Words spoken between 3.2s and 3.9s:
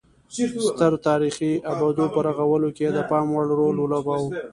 وړ رول